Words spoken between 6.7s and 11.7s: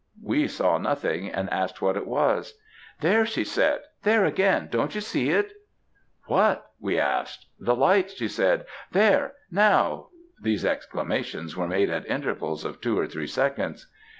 we asked. 'The lights!' she said. 'There! Now!' These exclamations were